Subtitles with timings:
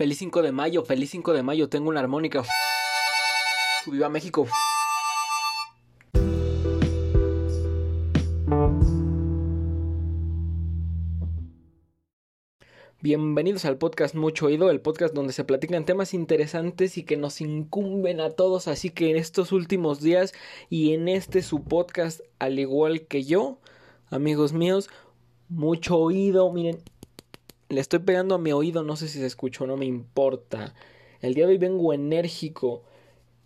[0.00, 2.42] Feliz 5 de mayo, feliz 5 de mayo, tengo una armónica.
[3.84, 4.46] Viva México.
[13.02, 17.42] Bienvenidos al podcast Mucho Oído, el podcast donde se platican temas interesantes y que nos
[17.42, 20.32] incumben a todos, así que en estos últimos días
[20.70, 23.58] y en este su podcast, al igual que yo,
[24.08, 24.88] amigos míos,
[25.50, 26.78] mucho oído, miren,
[27.70, 30.74] le estoy pegando a mi oído, no sé si se escuchó, no me importa.
[31.20, 32.82] El día de hoy vengo enérgico.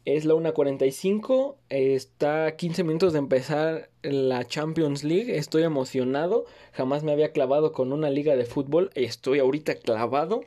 [0.07, 7.03] Es la 1.45, está a 15 minutos de empezar la Champions League, estoy emocionado, jamás
[7.05, 10.43] me había clavado con una liga de fútbol, estoy ahorita clavado,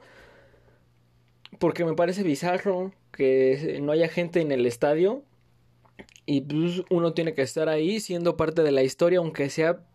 [1.58, 5.24] porque me parece bizarro que no haya gente en el estadio
[6.28, 9.87] y pues, uno tiene que estar ahí siendo parte de la historia, aunque sea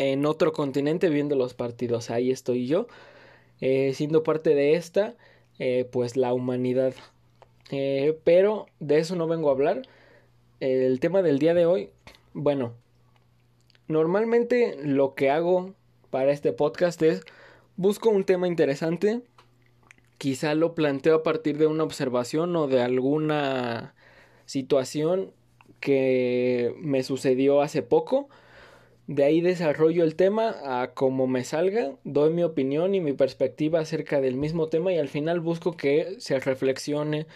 [0.00, 2.08] en otro continente viendo los partidos.
[2.10, 2.86] Ahí estoy yo,
[3.60, 5.14] eh, siendo parte de esta,
[5.58, 6.94] eh, pues la humanidad.
[7.70, 9.82] Eh, pero de eso no vengo a hablar.
[10.58, 11.90] El tema del día de hoy,
[12.32, 12.72] bueno,
[13.88, 15.74] normalmente lo que hago
[16.08, 17.22] para este podcast es
[17.76, 19.20] busco un tema interesante,
[20.16, 23.94] quizá lo planteo a partir de una observación o de alguna
[24.46, 25.32] situación
[25.78, 28.30] que me sucedió hace poco
[29.10, 33.80] de ahí desarrollo el tema a como me salga, doy mi opinión y mi perspectiva
[33.80, 37.26] acerca del mismo tema y al final busco que se reflexione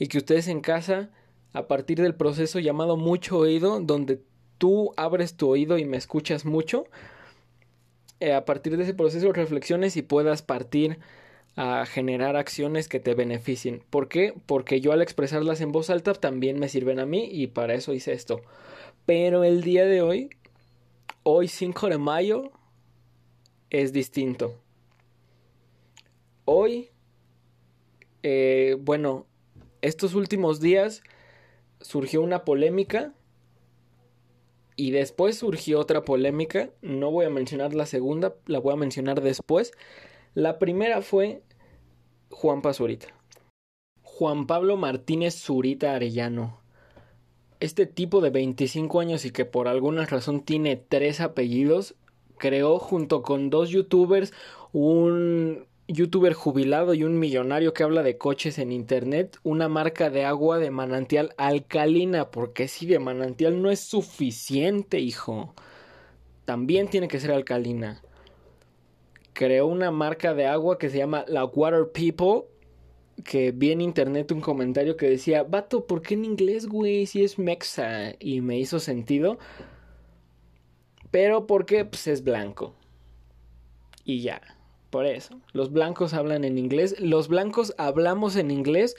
[0.00, 1.10] y que ustedes en casa,
[1.52, 4.20] a partir del proceso llamado mucho oído, donde
[4.58, 6.86] tú abres tu oído y me escuchas mucho,
[8.18, 10.98] eh, a partir de ese proceso reflexiones y puedas partir
[11.54, 13.84] a generar acciones que te beneficien.
[13.90, 14.34] ¿Por qué?
[14.46, 17.94] Porque yo al expresarlas en voz alta también me sirven a mí y para eso
[17.94, 18.40] hice esto.
[19.06, 20.30] Pero el día de hoy
[21.24, 22.50] hoy 5 de mayo
[23.70, 24.60] es distinto.
[26.44, 26.90] Hoy,
[28.22, 29.26] eh, bueno,
[29.80, 31.02] estos últimos días
[31.80, 33.14] surgió una polémica
[34.76, 36.70] y después surgió otra polémica.
[36.82, 39.72] No voy a mencionar la segunda, la voy a mencionar después.
[40.34, 41.42] La primera fue
[42.30, 43.08] Juan Pazurita.
[44.02, 46.61] Juan Pablo Martínez Zurita Arellano
[47.62, 51.94] este tipo de 25 años y que por alguna razón tiene tres apellidos,
[52.36, 54.32] creó junto con dos youtubers
[54.72, 60.24] un youtuber jubilado y un millonario que habla de coches en internet, una marca de
[60.24, 65.54] agua de manantial alcalina, porque si de manantial no es suficiente, hijo.
[66.44, 68.02] También tiene que ser alcalina.
[69.34, 72.51] Creó una marca de agua que se llama La Water People
[73.24, 77.06] que vi en internet un comentario que decía, vato, ¿por qué en inglés, güey?
[77.06, 78.14] Si es mexa.
[78.18, 79.38] Y me hizo sentido.
[81.10, 82.74] Pero porque pues, es blanco.
[84.04, 84.40] Y ya,
[84.90, 85.40] por eso.
[85.52, 86.98] Los blancos hablan en inglés.
[86.98, 88.96] Los blancos hablamos en inglés.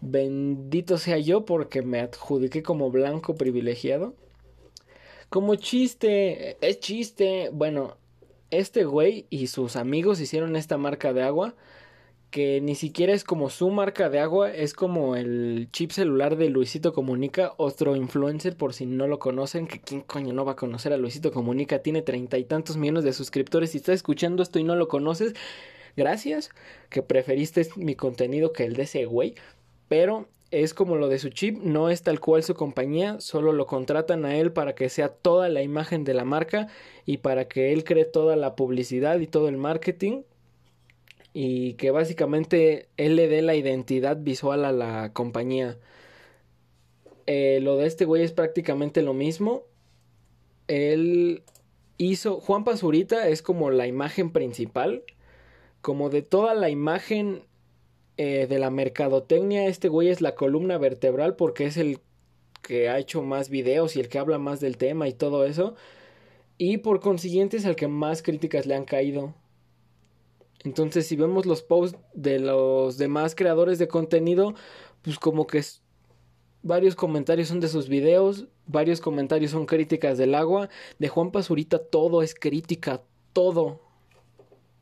[0.00, 4.14] Bendito sea yo porque me adjudiqué como blanco privilegiado.
[5.28, 7.50] Como chiste, es chiste.
[7.52, 7.96] Bueno,
[8.50, 11.54] este güey y sus amigos hicieron esta marca de agua
[12.36, 16.50] que ni siquiera es como su marca de agua, es como el chip celular de
[16.50, 20.56] Luisito Comunica, otro influencer por si no lo conocen, que quién coño no va a
[20.56, 24.58] conocer a Luisito Comunica, tiene treinta y tantos millones de suscriptores, si estás escuchando esto
[24.58, 25.32] y no lo conoces,
[25.96, 26.50] gracias,
[26.90, 29.34] que preferiste mi contenido que el de ese güey,
[29.88, 33.64] pero es como lo de su chip, no es tal cual su compañía, solo lo
[33.64, 36.68] contratan a él para que sea toda la imagen de la marca
[37.06, 40.24] y para que él cree toda la publicidad y todo el marketing
[41.38, 45.76] y que básicamente él le dé la identidad visual a la compañía.
[47.26, 49.64] Eh, lo de este güey es prácticamente lo mismo.
[50.66, 51.42] Él
[51.98, 52.40] hizo.
[52.40, 55.04] Juan Pazurita es como la imagen principal.
[55.82, 57.42] Como de toda la imagen
[58.16, 61.98] eh, de la mercadotecnia, este güey es la columna vertebral porque es el
[62.62, 65.74] que ha hecho más videos y el que habla más del tema y todo eso.
[66.56, 69.34] Y por consiguiente es el que más críticas le han caído.
[70.66, 74.54] Entonces, si vemos los posts de los demás creadores de contenido,
[75.02, 75.62] pues como que
[76.64, 80.68] varios comentarios son de sus videos, varios comentarios son críticas del agua.
[80.98, 83.02] De Juan Pazurita todo es crítica,
[83.32, 83.80] todo.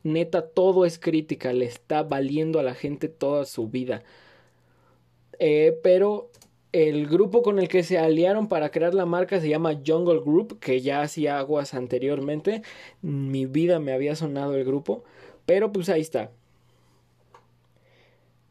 [0.05, 4.05] Neta, todo es crítica, le está valiendo a la gente toda su vida.
[5.39, 6.31] Eh, pero
[6.73, 10.61] el grupo con el que se aliaron para crear la marca se llama Jungle Group,
[10.61, 12.63] que ya hacía aguas anteriormente.
[13.03, 15.05] Mi vida me había sonado el grupo.
[15.47, 16.31] Pero pues ahí está.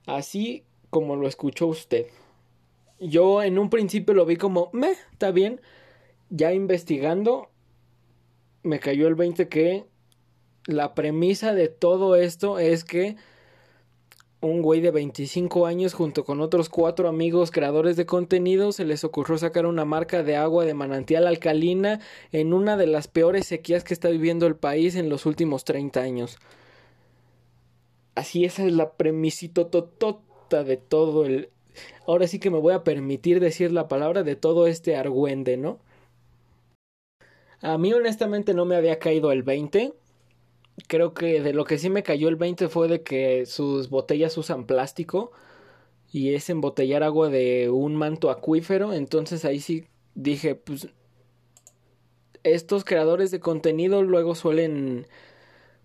[0.05, 2.07] Así como lo escuchó usted.
[2.99, 5.61] Yo en un principio lo vi como, me, está bien.
[6.29, 7.49] Ya investigando,
[8.63, 9.85] me cayó el 20 que
[10.65, 13.17] la premisa de todo esto es que
[14.39, 19.03] un güey de 25 años junto con otros cuatro amigos creadores de contenido se les
[19.03, 22.01] ocurrió sacar una marca de agua de manantial alcalina
[22.31, 26.01] en una de las peores sequías que está viviendo el país en los últimos 30
[26.01, 26.39] años.
[28.15, 31.49] Así esa es la premisito totota de todo el...
[32.05, 35.79] Ahora sí que me voy a permitir decir la palabra de todo este argüende, ¿no?
[37.61, 39.93] A mí honestamente no me había caído el 20
[40.87, 44.37] creo que de lo que sí me cayó el 20 fue de que sus botellas
[44.37, 45.31] usan plástico
[46.11, 48.93] y es embotellar agua de un manto acuífero.
[48.93, 50.89] Entonces ahí sí dije, pues
[52.43, 55.07] estos creadores de contenido luego suelen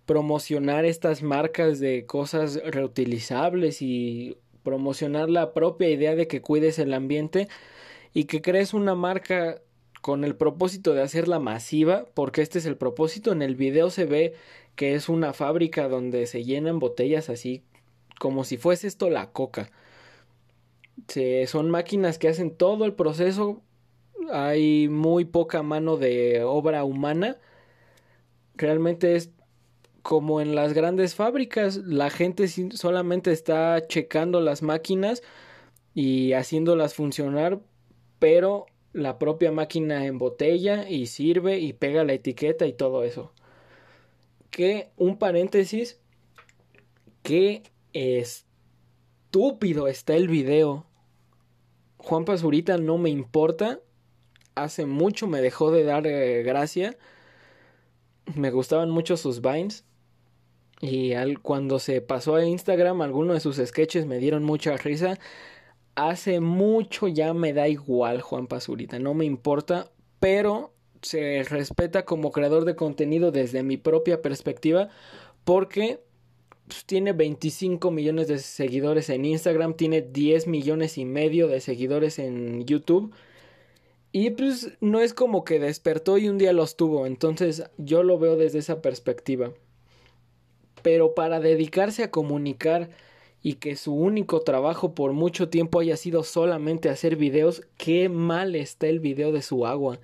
[0.09, 6.95] promocionar estas marcas de cosas reutilizables y promocionar la propia idea de que cuides el
[6.95, 7.47] ambiente
[8.11, 9.61] y que crees una marca
[10.01, 13.31] con el propósito de hacerla masiva, porque este es el propósito.
[13.31, 14.33] En el video se ve
[14.75, 17.61] que es una fábrica donde se llenan botellas así
[18.19, 19.69] como si fuese esto la coca.
[21.07, 23.61] Se, son máquinas que hacen todo el proceso.
[24.31, 27.37] Hay muy poca mano de obra humana.
[28.55, 29.29] Realmente es
[30.01, 31.77] como en las grandes fábricas.
[31.77, 35.23] La gente solamente está checando las máquinas
[35.93, 37.59] y haciéndolas funcionar,
[38.19, 43.33] pero la propia máquina embotella y sirve y pega la etiqueta y todo eso
[44.49, 45.99] que un paréntesis,
[47.23, 47.63] qué
[47.93, 50.85] estúpido está el video.
[51.97, 53.79] Juan Pazurita no me importa.
[54.55, 56.97] Hace mucho me dejó de dar eh, gracia.
[58.35, 59.85] Me gustaban mucho sus vines.
[60.81, 65.19] Y al, cuando se pasó a Instagram, algunos de sus sketches me dieron mucha risa.
[65.95, 69.91] Hace mucho ya me da igual Juan Pazurita, no me importa.
[70.19, 74.89] Pero se respeta como creador de contenido desde mi propia perspectiva
[75.43, 76.01] porque
[76.67, 82.19] pues, tiene 25 millones de seguidores en Instagram, tiene 10 millones y medio de seguidores
[82.19, 83.13] en YouTube.
[84.11, 88.17] Y pues no es como que despertó y un día los tuvo, entonces yo lo
[88.17, 89.53] veo desde esa perspectiva.
[90.81, 92.89] Pero para dedicarse a comunicar
[93.41, 98.55] y que su único trabajo por mucho tiempo haya sido solamente hacer videos, qué mal
[98.55, 99.99] está el video de su agua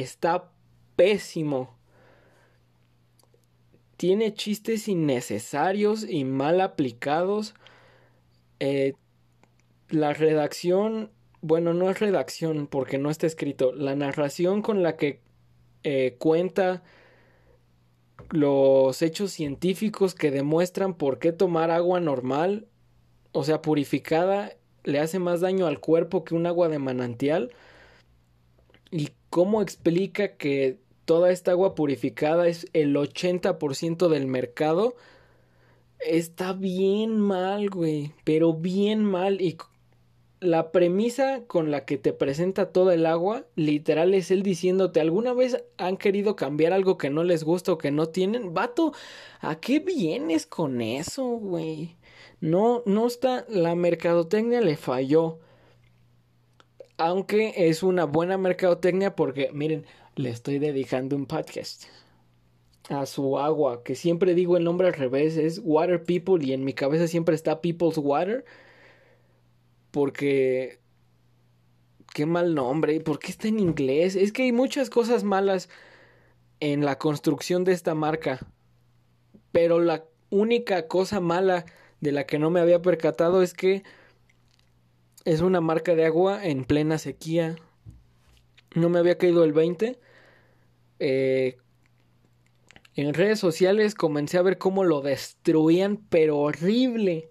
[0.00, 0.50] está
[0.96, 1.76] pésimo.
[3.96, 7.54] Tiene chistes innecesarios y mal aplicados.
[8.60, 8.94] Eh,
[9.88, 11.10] la redacción,
[11.40, 13.72] bueno, no es redacción porque no está escrito.
[13.72, 15.20] La narración con la que
[15.84, 16.82] eh, cuenta
[18.30, 22.66] los hechos científicos que demuestran por qué tomar agua normal,
[23.32, 24.52] o sea, purificada,
[24.84, 27.52] le hace más daño al cuerpo que un agua de manantial.
[28.90, 34.94] Y cómo explica que toda esta agua purificada es el 80% del mercado.
[35.98, 39.40] Está bien mal, güey, pero bien mal.
[39.40, 39.56] Y
[40.44, 45.32] la premisa con la que te presenta toda el agua, literal, es él diciéndote, ¿alguna
[45.32, 48.54] vez han querido cambiar algo que no les gusta o que no tienen?
[48.54, 48.92] Vato,
[49.40, 51.96] ¿a qué vienes con eso, güey?
[52.40, 55.38] No, no está, la mercadotecnia le falló.
[56.96, 59.86] Aunque es una buena mercadotecnia porque, miren,
[60.16, 61.84] le estoy dedicando un podcast
[62.88, 66.64] a su agua, que siempre digo el nombre al revés, es Water People y en
[66.64, 68.44] mi cabeza siempre está People's Water.
[69.94, 70.80] Porque...
[72.12, 74.16] Qué mal nombre, ¿por qué está en inglés?
[74.16, 75.68] Es que hay muchas cosas malas
[76.58, 78.40] en la construcción de esta marca.
[79.52, 81.64] Pero la única cosa mala
[82.00, 83.84] de la que no me había percatado es que
[85.24, 87.54] es una marca de agua en plena sequía.
[88.74, 89.96] No me había caído el 20.
[90.98, 91.56] Eh,
[92.96, 97.30] en redes sociales comencé a ver cómo lo destruían, pero horrible.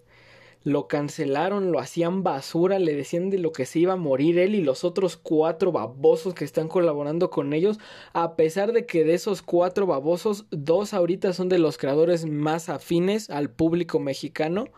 [0.64, 4.54] Lo cancelaron, lo hacían basura, le decían de lo que se iba a morir él
[4.54, 7.78] y los otros cuatro babosos que están colaborando con ellos.
[8.14, 12.70] A pesar de que de esos cuatro babosos, dos ahorita son de los creadores más
[12.70, 14.68] afines al público mexicano.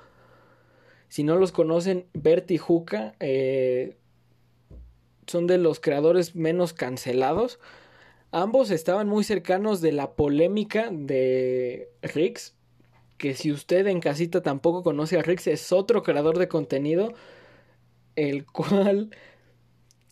[1.09, 3.97] Si no los conocen, Bert y Juca eh,
[5.28, 7.61] son de los creadores menos cancelados.
[8.33, 12.55] Ambos estaban muy cercanos de la polémica de Rix.
[13.18, 17.14] Que si usted en casita tampoco conoce a Rix, es otro creador de contenido.
[18.14, 19.11] El cual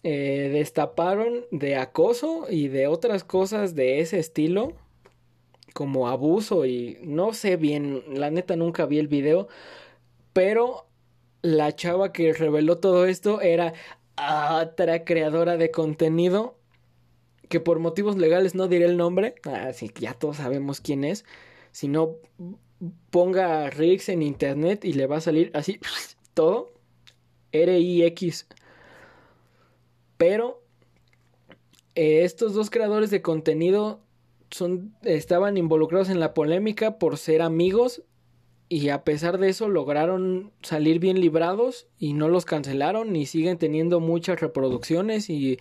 [0.02, 4.72] eh, destaparon de acoso y de otras cosas de ese estilo.
[5.72, 9.48] Como abuso y no sé bien, la neta nunca vi el video
[10.34, 10.86] pero
[11.40, 13.72] la chava que reveló todo esto era
[14.60, 16.58] otra creadora de contenido
[17.48, 21.24] que por motivos legales no diré el nombre, así que ya todos sabemos quién es,
[21.72, 22.16] si no
[23.10, 25.80] ponga Rix en internet y le va a salir así
[26.34, 26.72] todo.
[27.52, 28.48] R-I-X.
[30.16, 30.62] Pero
[31.94, 34.00] eh, estos dos creadores de contenido
[34.50, 38.02] son, estaban involucrados en la polémica por ser amigos
[38.68, 43.58] y a pesar de eso lograron salir bien librados y no los cancelaron y siguen
[43.58, 45.58] teniendo muchas reproducciones y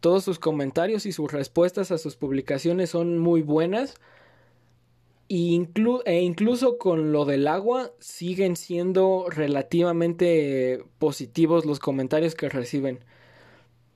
[0.00, 3.94] todos sus comentarios y sus respuestas a sus publicaciones son muy buenas.
[5.32, 13.04] E incluso con lo del agua siguen siendo relativamente positivos los comentarios que reciben.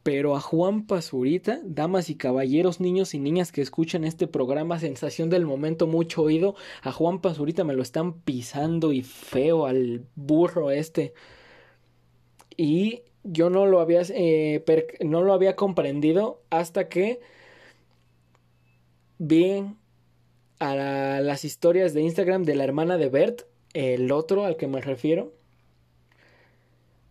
[0.05, 5.29] Pero a Juan Pazurita, damas y caballeros, niños y niñas que escuchan este programa, sensación
[5.29, 10.71] del momento, mucho oído, a Juan Pazurita me lo están pisando y feo al burro
[10.71, 11.15] este.
[12.57, 14.63] Y yo no lo había, eh,
[15.01, 17.21] no lo había comprendido hasta que
[19.19, 19.65] vi
[20.71, 23.43] a las historias de Instagram de la hermana de Bert,
[23.75, 25.33] el otro al que me refiero.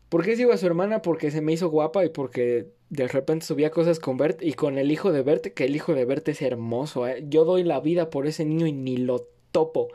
[0.09, 1.01] ¿Por qué sigo a su hermana?
[1.01, 4.77] Porque se me hizo guapa y porque de repente subía cosas con Bert y con
[4.77, 7.07] el hijo de Bert, que el hijo de Bert es hermoso.
[7.07, 7.23] ¿eh?
[7.27, 9.89] Yo doy la vida por ese niño y ni lo topo.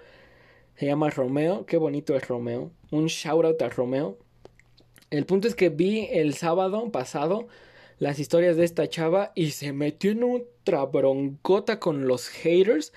[0.76, 2.70] Se llama Romeo, qué bonito es Romeo.
[2.90, 4.18] Un shout out a Romeo.
[5.10, 7.48] El punto es que vi el sábado pasado
[7.98, 12.92] las historias de esta chava y se metió en otra broncota con los haters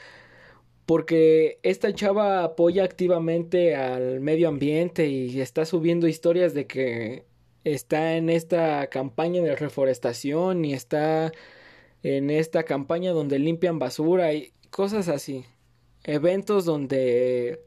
[0.92, 7.24] porque esta chava apoya activamente al medio ambiente y está subiendo historias de que
[7.64, 11.32] está en esta campaña de reforestación y está
[12.04, 15.46] en esta campaña donde limpian basura y cosas así.
[16.04, 17.64] Eventos donde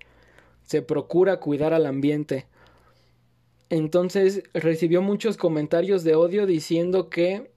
[0.64, 2.44] se procura cuidar al ambiente.
[3.70, 7.50] Entonces recibió muchos comentarios de odio diciendo que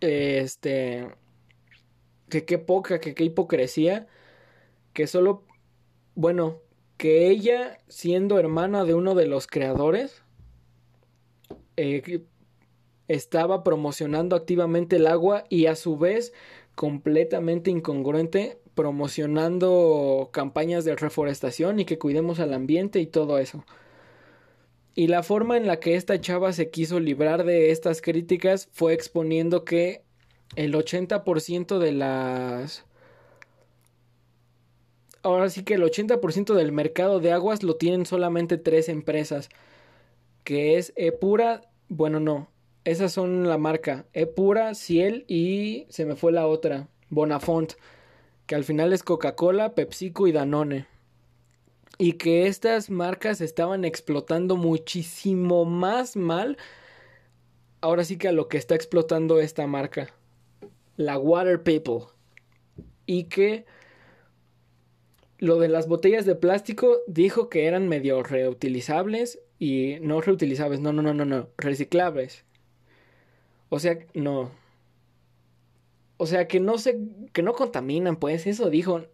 [0.00, 1.06] este
[2.28, 4.08] que qué poca, que qué hipocresía,
[4.92, 5.44] que solo
[6.14, 6.58] bueno,
[6.96, 10.22] que ella siendo hermana de uno de los creadores
[11.76, 12.24] eh,
[13.08, 16.32] estaba promocionando activamente el agua y a su vez
[16.74, 23.64] completamente incongruente promocionando campañas de reforestación y que cuidemos al ambiente y todo eso.
[24.94, 28.92] Y la forma en la que esta chava se quiso librar de estas críticas fue
[28.92, 30.02] exponiendo que
[30.56, 32.86] el 80% de las...
[35.22, 39.50] Ahora sí que el 80% del mercado de aguas lo tienen solamente tres empresas,
[40.44, 42.48] que es Epura, bueno, no.
[42.84, 44.06] Esas son la marca.
[44.14, 46.88] Epura, Ciel y se me fue la otra.
[47.10, 47.74] Bonafont.
[48.46, 50.86] Que al final es Coca-Cola, PepsiCo y Danone.
[51.98, 56.56] Y que estas marcas estaban explotando muchísimo más mal.
[57.82, 60.14] Ahora sí que a lo que está explotando esta marca.
[60.96, 62.06] La Water People.
[63.04, 63.66] Y que
[65.40, 70.92] lo de las botellas de plástico dijo que eran medio reutilizables y no reutilizables, no,
[70.92, 72.44] no, no, no, no, reciclables.
[73.70, 74.50] O sea, no.
[76.18, 76.98] O sea, que no se
[77.32, 79.06] que no contaminan, pues eso dijo.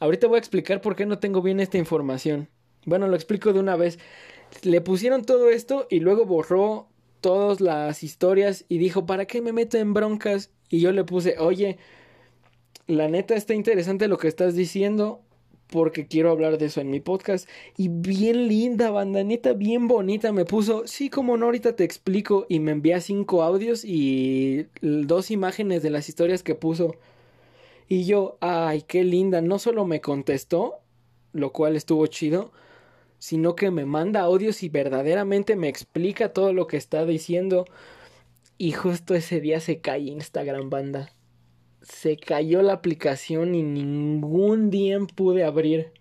[0.00, 2.48] Ahorita voy a explicar por qué no tengo bien esta información.
[2.84, 3.98] Bueno, lo explico de una vez.
[4.62, 6.88] Le pusieron todo esto y luego borró
[7.20, 10.50] todas las historias y dijo, ¿para qué me meto en broncas?
[10.68, 11.78] Y yo le puse, oye,
[12.86, 15.22] la neta está interesante lo que estás diciendo,
[15.68, 17.48] porque quiero hablar de eso en mi podcast.
[17.76, 22.46] Y bien linda, bandanita, bien bonita, me puso, sí, como no, ahorita te explico.
[22.48, 26.96] Y me envía cinco audios y dos imágenes de las historias que puso.
[27.88, 30.80] Y yo, ay, qué linda, no solo me contestó,
[31.32, 32.52] lo cual estuvo chido,
[33.18, 37.64] sino que me manda audios y verdaderamente me explica todo lo que está diciendo.
[38.58, 41.10] Y justo ese día se cae Instagram, banda
[41.90, 45.92] se cayó la aplicación y ningún día pude abrir.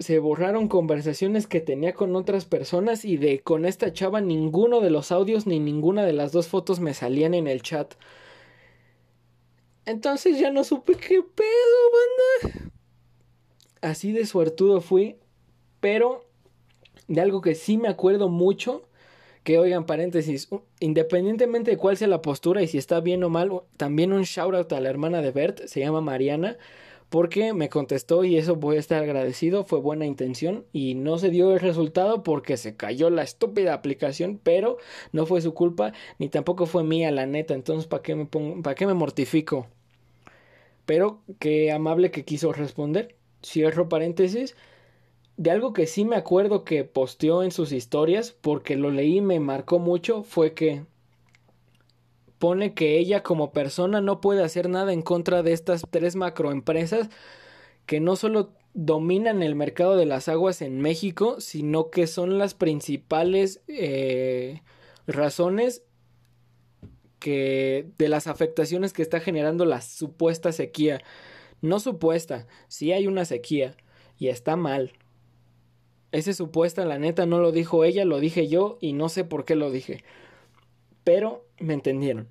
[0.00, 4.90] Se borraron conversaciones que tenía con otras personas y de con esta chava ninguno de
[4.90, 7.94] los audios ni ninguna de las dos fotos me salían en el chat.
[9.86, 12.72] Entonces ya no supe qué pedo, banda.
[13.80, 15.16] Así de suertudo fui,
[15.80, 16.24] pero
[17.06, 18.88] de algo que sí me acuerdo mucho
[19.42, 20.48] que oigan, paréntesis,
[20.80, 24.54] independientemente de cuál sea la postura y si está bien o mal, también un shout
[24.54, 26.58] out a la hermana de Bert, se llama Mariana,
[27.08, 31.28] porque me contestó y eso voy a estar agradecido, fue buena intención y no se
[31.28, 34.78] dio el resultado porque se cayó la estúpida aplicación, pero
[35.12, 38.74] no fue su culpa ni tampoco fue mía la neta, entonces ¿para qué me para
[38.74, 39.66] qué me mortifico?
[40.86, 43.14] Pero qué amable que quiso responder.
[43.42, 44.56] Cierro paréntesis
[45.36, 49.20] de algo que sí me acuerdo que posteó en sus historias, porque lo leí y
[49.20, 50.84] me marcó mucho, fue que
[52.38, 57.08] pone que ella como persona no puede hacer nada en contra de estas tres macroempresas
[57.86, 62.54] que no solo dominan el mercado de las aguas en México, sino que son las
[62.54, 64.62] principales eh,
[65.06, 65.82] razones
[67.18, 71.00] que de las afectaciones que está generando la supuesta sequía.
[71.60, 73.76] No supuesta, sí hay una sequía
[74.18, 74.92] y está mal.
[76.12, 79.44] Ese supuesta, la neta, no lo dijo ella, lo dije yo y no sé por
[79.44, 80.04] qué lo dije.
[81.04, 82.28] Pero me entendieron.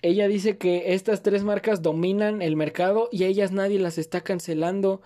[0.00, 4.22] Ella dice que estas tres marcas dominan el mercado y a ellas nadie las está
[4.22, 5.02] cancelando.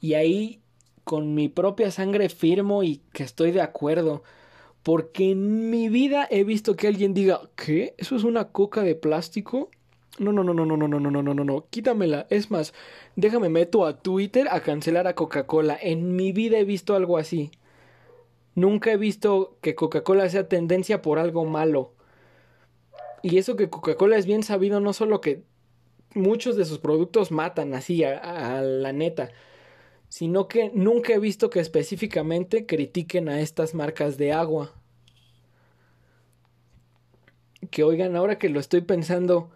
[0.00, 0.60] Y ahí
[1.04, 4.22] con mi propia sangre firmo y que estoy de acuerdo.
[4.82, 7.94] Porque en mi vida he visto que alguien diga, ¿qué?
[7.98, 9.70] ¿Eso es una coca de plástico?
[10.18, 12.26] No, no, no, no, no, no, no, no, no, no, no, no, quítamela.
[12.30, 12.74] Es más,
[13.16, 15.78] déjame meto a Twitter a cancelar a Coca-Cola.
[15.80, 17.52] En mi vida he visto algo así.
[18.54, 21.92] Nunca he visto que Coca-Cola sea tendencia por algo malo.
[23.22, 25.44] Y eso que Coca-Cola es bien sabido, no solo que
[26.14, 29.30] muchos de sus productos matan así a, la neta,
[30.08, 34.72] sino que nunca he visto que específicamente critiquen a estas marcas de agua.
[37.70, 39.50] Que oigan, ahora que lo estoy pensando,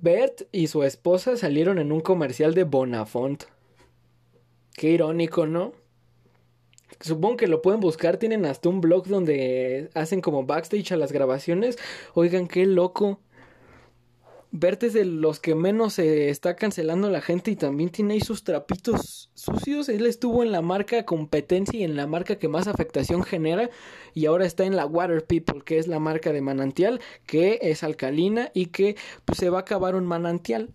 [0.00, 3.44] Bert y su esposa salieron en un comercial de Bonafont.
[4.74, 5.72] Qué irónico, ¿no?
[7.00, 11.12] Supongo que lo pueden buscar, tienen hasta un blog donde hacen como backstage a las
[11.12, 11.78] grabaciones.
[12.14, 13.20] Oigan, qué loco.
[14.54, 18.20] Bert es de los que menos se está cancelando la gente y también tiene ahí
[18.20, 19.88] sus trapitos sucios.
[19.88, 23.70] Él estuvo en la marca competencia y en la marca que más afectación genera
[24.12, 27.82] y ahora está en la Water People, que es la marca de manantial, que es
[27.82, 30.68] alcalina y que pues, se va a acabar un manantial.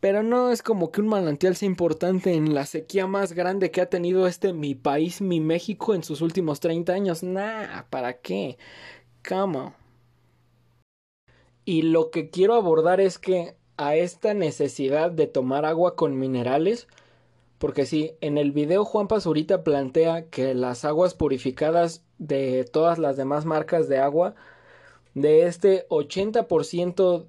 [0.00, 3.82] Pero no es como que un manantial sea importante en la sequía más grande que
[3.82, 7.22] ha tenido este mi país, mi México, en sus últimos 30 años.
[7.22, 8.56] Nah, ¿para qué?
[9.28, 9.81] Cómo.
[11.64, 16.88] Y lo que quiero abordar es que a esta necesidad de tomar agua con minerales,
[17.58, 23.16] porque sí, en el video Juan Pazurita plantea que las aguas purificadas de todas las
[23.16, 24.34] demás marcas de agua,
[25.14, 27.26] de este 80%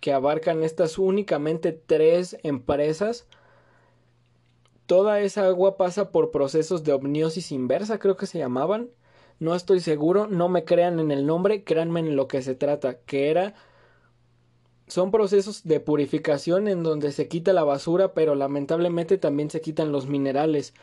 [0.00, 3.26] que abarcan estas únicamente tres empresas.
[4.86, 8.90] Toda esa agua pasa por procesos de omniosis inversa, creo que se llamaban.
[9.38, 12.98] No estoy seguro, no me crean en el nombre, créanme en lo que se trata,
[13.00, 13.54] que era
[14.86, 19.90] son procesos de purificación en donde se quita la basura, pero lamentablemente también se quitan
[19.90, 20.74] los minerales.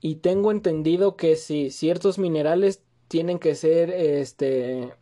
[0.00, 4.92] Y tengo entendido que si ciertos minerales tienen que ser este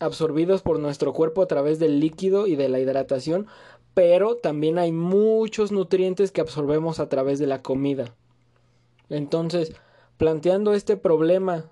[0.00, 3.46] absorbidos por nuestro cuerpo a través del líquido y de la hidratación,
[3.94, 8.14] pero también hay muchos nutrientes que absorbemos a través de la comida.
[9.10, 9.74] Entonces,
[10.16, 11.70] planteando este problema,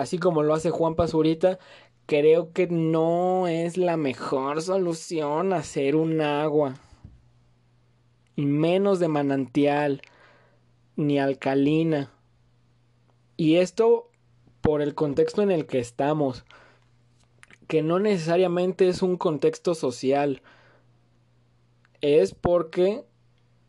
[0.00, 1.58] así como lo hace Juan Pazurita,
[2.06, 6.74] creo que no es la mejor solución hacer un agua.
[8.36, 10.02] Y menos de manantial,
[10.96, 12.12] ni alcalina.
[13.36, 14.10] Y esto
[14.60, 16.44] por el contexto en el que estamos
[17.68, 20.42] que no necesariamente es un contexto social.
[22.00, 23.04] Es porque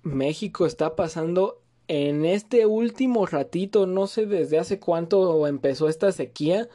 [0.02, 1.59] México está pasando
[1.89, 6.69] en este último ratito, no sé desde hace cuánto empezó esta sequía,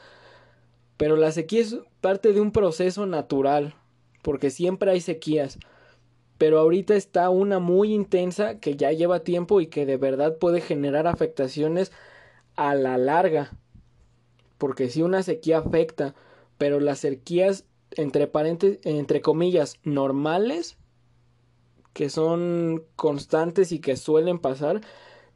[0.97, 3.77] pero la sequía es parte de un proceso natural,
[4.23, 5.61] porque siempre hay sequías.
[6.37, 10.61] Pero ahorita está una muy intensa que ya lleva tiempo y que de verdad puede
[10.61, 11.93] generar afectaciones
[12.57, 13.53] a la larga.
[14.59, 16.17] Porque si una sequía afecta,
[16.59, 18.29] pero las sequías entre
[18.83, 20.77] entre comillas normales
[21.93, 24.81] que son constantes y que suelen pasar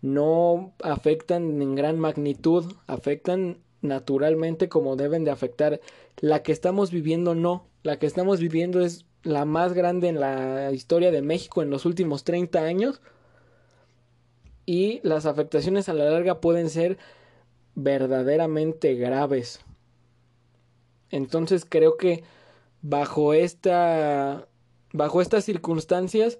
[0.01, 5.81] no afectan en gran magnitud, afectan naturalmente como deben de afectar.
[6.17, 10.73] La que estamos viviendo no, la que estamos viviendo es la más grande en la
[10.73, 13.01] historia de México en los últimos 30 años
[14.65, 16.99] y las afectaciones a la larga pueden ser
[17.75, 19.61] verdaderamente graves.
[21.11, 22.23] Entonces creo que
[22.83, 24.47] bajo esta
[24.93, 26.39] bajo estas circunstancias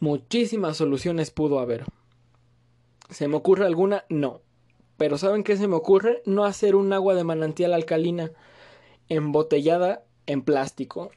[0.00, 1.84] muchísimas soluciones pudo haber.
[3.10, 4.04] ¿Se me ocurre alguna?
[4.08, 4.40] No.
[4.96, 6.22] Pero ¿saben qué se me ocurre?
[6.26, 8.32] No hacer un agua de manantial alcalina
[9.08, 11.10] embotellada en plástico.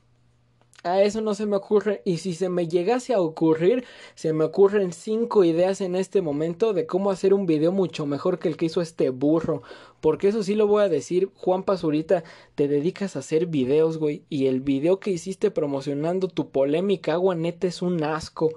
[0.83, 2.01] A eso no se me ocurre.
[2.03, 6.73] Y si se me llegase a ocurrir, se me ocurren cinco ideas en este momento
[6.73, 9.61] de cómo hacer un video mucho mejor que el que hizo este burro.
[10.01, 14.23] Porque eso sí lo voy a decir, Juan Pazurita, te dedicas a hacer videos, güey.
[14.29, 18.49] Y el video que hiciste promocionando tu polémica agua neta es un asco.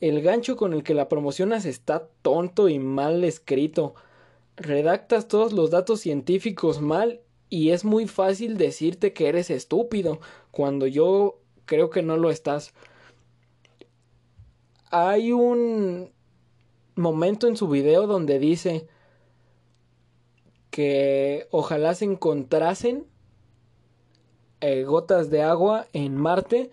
[0.00, 3.94] El gancho con el que la promocionas está tonto y mal escrito.
[4.56, 10.86] Redactas todos los datos científicos mal y es muy fácil decirte que eres estúpido cuando
[10.86, 12.74] yo creo que no lo estás.
[14.90, 16.10] hay un
[16.94, 18.86] momento en su video donde dice
[20.70, 23.06] que ojalá se encontrasen
[24.60, 26.70] eh, gotas de agua en Marte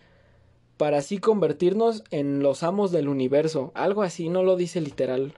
[0.83, 3.71] para así convertirnos en los amos del universo.
[3.73, 5.33] Algo así, no lo dice literal.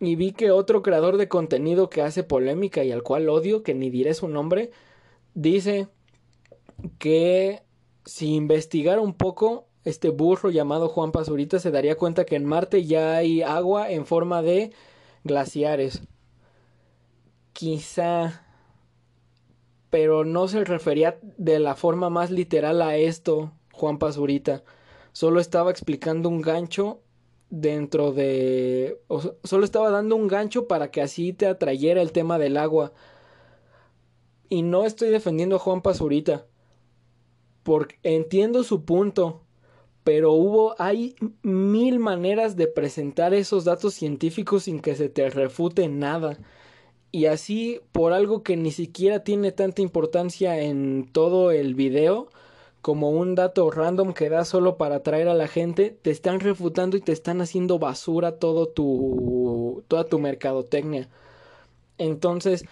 [0.00, 3.72] Y vi que otro creador de contenido que hace polémica y al cual odio, que
[3.72, 4.70] ni diré su nombre,
[5.32, 5.88] dice
[6.98, 7.62] que
[8.04, 12.84] si investigara un poco, este burro llamado Juan Pazurita se daría cuenta que en Marte
[12.84, 14.72] ya hay agua en forma de
[15.22, 16.02] glaciares.
[17.54, 18.43] Quizá,
[19.94, 24.64] pero no se refería de la forma más literal a esto, Juan Pazurita.
[25.12, 27.00] Solo estaba explicando un gancho
[27.48, 29.00] dentro de...
[29.44, 32.92] solo estaba dando un gancho para que así te atrayera el tema del agua.
[34.48, 36.44] Y no estoy defendiendo a Juan Pazurita.
[37.62, 39.42] Porque entiendo su punto.
[40.02, 45.88] Pero hubo, hay mil maneras de presentar esos datos científicos sin que se te refute
[45.88, 46.36] nada.
[47.14, 52.28] Y así, por algo que ni siquiera tiene tanta importancia en todo el video,
[52.82, 56.96] como un dato random que da solo para atraer a la gente, te están refutando
[56.96, 61.08] y te están haciendo basura todo tu toda tu mercadotecnia.
[61.98, 62.64] Entonces,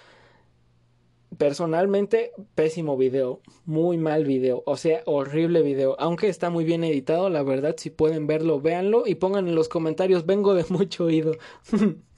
[1.39, 7.31] personalmente, pésimo video, muy mal video, o sea, horrible video, aunque está muy bien editado,
[7.31, 11.37] la verdad, si pueden verlo, véanlo y pongan en los comentarios, vengo de mucho oído.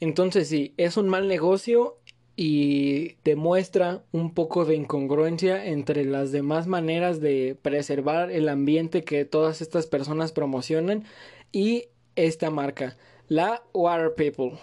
[0.00, 1.98] Entonces, sí, es un mal negocio
[2.36, 9.24] y demuestra un poco de incongruencia entre las demás maneras de preservar el ambiente que
[9.24, 11.04] todas estas personas promocionan
[11.50, 14.58] y esta marca, la Water People.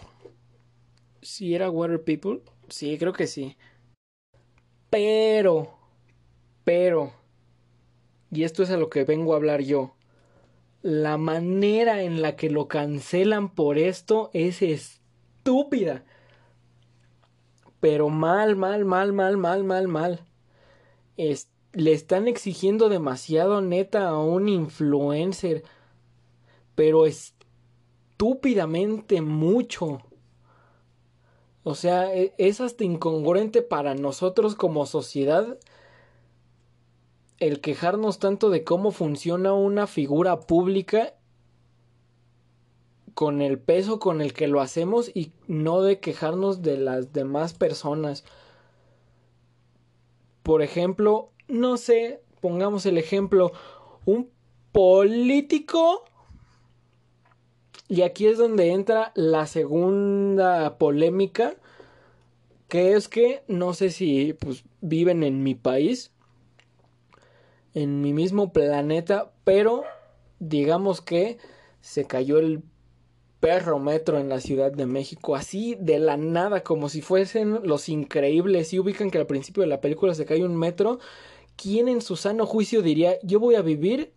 [1.22, 2.44] ¿Sí era Water People?
[2.70, 3.58] Sí, creo que sí.
[4.90, 5.78] Pero,
[6.64, 7.12] pero,
[8.32, 9.96] y esto es a lo que vengo a hablar yo,
[10.82, 14.62] la manera en la que lo cancelan por esto es
[15.46, 16.04] estúpida
[17.80, 20.26] pero mal, mal, mal, mal, mal, mal, mal.
[21.18, 25.64] le están exigiendo demasiado neta a un influencer,
[26.74, 30.02] pero estúpidamente mucho.
[31.64, 35.60] O sea, e, es hasta incongruente para nosotros como sociedad
[37.38, 41.14] el quejarnos tanto de cómo funciona una figura pública
[43.16, 47.54] con el peso con el que lo hacemos y no de quejarnos de las demás
[47.54, 48.26] personas.
[50.44, 53.54] Por ejemplo, no sé, pongamos el ejemplo,
[54.06, 54.30] un
[54.74, 56.04] político
[57.88, 61.56] y aquí es donde entra la segunda polémica,
[62.68, 66.12] que es que no sé si pues, viven en mi país,
[67.74, 69.84] en mi mismo planeta, pero
[70.40, 71.38] digamos que
[71.80, 72.62] se cayó el
[73.46, 77.90] perro metro en la Ciudad de México, así de la nada, como si fuesen los
[77.90, 78.74] increíbles.
[78.74, 80.98] Y ubican que al principio de la película se cae un metro.
[81.56, 84.14] ¿Quién en su sano juicio diría, yo voy a vivir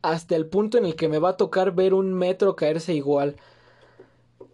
[0.00, 3.36] hasta el punto en el que me va a tocar ver un metro caerse igual?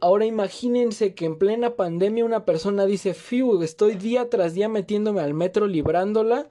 [0.01, 5.21] Ahora imagínense que en plena pandemia una persona dice, fiu, estoy día tras día metiéndome
[5.21, 6.49] al metro librándola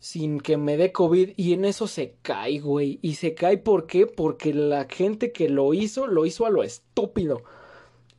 [0.00, 2.98] sin que me dé COVID y en eso se cae, güey.
[3.02, 4.06] Y se cae ¿por qué?
[4.06, 7.42] Porque la gente que lo hizo, lo hizo a lo estúpido.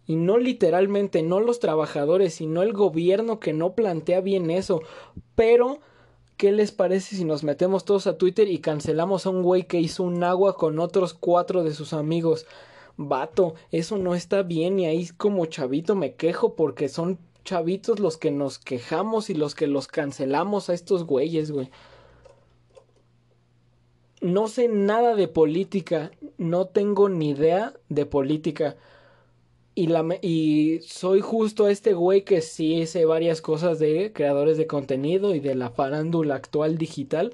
[0.06, 4.82] Y no literalmente, no los trabajadores, sino el gobierno que no plantea bien eso.
[5.36, 5.80] Pero,
[6.38, 9.80] ¿qué les parece si nos metemos todos a Twitter y cancelamos a un güey que
[9.80, 12.46] hizo un agua con otros cuatro de sus amigos?
[12.98, 18.17] Vato, eso no está bien y ahí como chavito me quejo porque son chavitos los
[18.17, 21.69] que nos quejamos y los que los cancelamos a estos güeyes, güey.
[24.21, 28.77] No sé nada de política, no tengo ni idea de política.
[29.73, 34.67] Y, la, y soy justo este güey que sí sé varias cosas de creadores de
[34.67, 37.34] contenido y de la farándula actual digital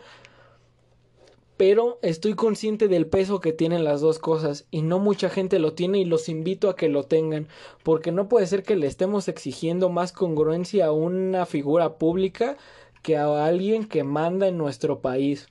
[1.58, 5.74] pero estoy consciente del peso que tienen las dos cosas y no mucha gente lo
[5.74, 7.48] tiene y los invito a que lo tengan
[7.84, 12.58] porque no puede ser que le estemos exigiendo más congruencia a una figura pública
[13.02, 15.50] que a alguien que manda en nuestro país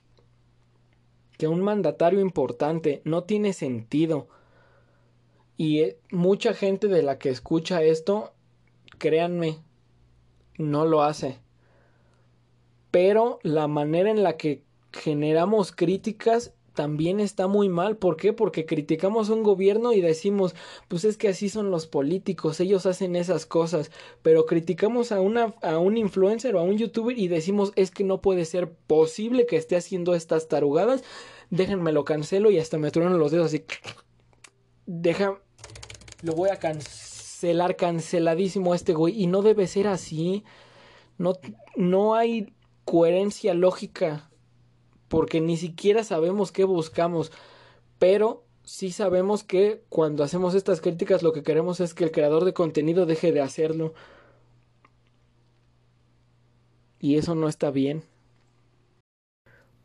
[1.37, 3.01] que un mandatario importante.
[3.05, 4.27] No tiene sentido.
[5.55, 8.33] Y eh, mucha gente de la que escucha esto
[8.97, 9.59] créanme
[10.57, 11.39] no lo hace.
[12.91, 14.63] Pero la manera en la que
[14.97, 17.97] generamos críticas también está muy mal.
[17.97, 18.33] ¿Por qué?
[18.33, 20.53] Porque criticamos un gobierno y decimos,
[20.87, 23.89] pues es que así son los políticos, ellos hacen esas cosas.
[24.21, 28.03] Pero criticamos a, una, a un influencer o a un youtuber y decimos, es que
[28.03, 31.03] no puede ser posible que esté haciendo estas tarugadas.
[31.49, 33.65] déjenme lo cancelo y hasta me truenan los dedos así.
[34.85, 35.41] Deja,
[36.21, 39.19] lo voy a cancelar, canceladísimo este güey.
[39.19, 40.43] Y no debe ser así.
[41.17, 41.33] No,
[41.75, 42.53] no hay
[42.85, 44.29] coherencia lógica.
[45.07, 47.31] Porque ni siquiera sabemos qué buscamos.
[47.99, 52.45] Pero sí sabemos que cuando hacemos estas críticas lo que queremos es que el creador
[52.45, 53.93] de contenido deje de hacerlo.
[56.99, 58.03] Y eso no está bien.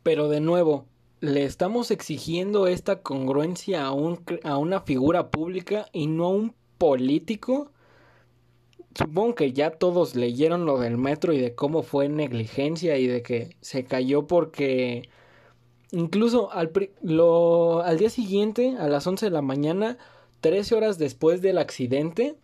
[0.03, 0.85] Pero de nuevo,
[1.21, 3.93] le estamos exigiendo esta congruencia a,
[4.43, 7.71] a una figura pública y no a un político.
[8.95, 13.23] Supongo que ya todos leyeron lo del metro y de cómo fue negligencia y de
[13.23, 15.09] que se cayó porque
[15.91, 19.97] incluso al, lo, al día siguiente, a las 11 de la mañana,
[20.41, 22.35] 13 horas después del accidente,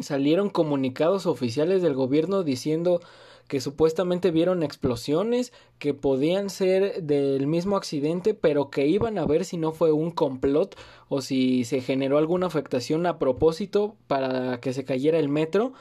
[0.00, 3.00] salieron comunicados oficiales del gobierno diciendo
[3.48, 9.46] que supuestamente vieron explosiones que podían ser del mismo accidente, pero que iban a ver
[9.46, 10.76] si no fue un complot
[11.08, 15.72] o si se generó alguna afectación a propósito para que se cayera el metro.